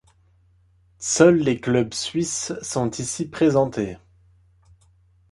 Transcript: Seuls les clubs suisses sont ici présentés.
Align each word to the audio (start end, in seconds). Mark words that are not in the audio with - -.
Seuls 0.97 1.37
les 1.43 1.61
clubs 1.61 1.93
suisses 1.93 2.53
sont 2.63 2.89
ici 2.89 3.27
présentés. 3.27 3.97